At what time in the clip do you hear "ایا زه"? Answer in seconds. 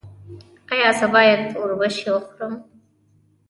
0.71-1.05